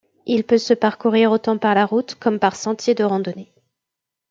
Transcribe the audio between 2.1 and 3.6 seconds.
comme par sentiers de randonnée.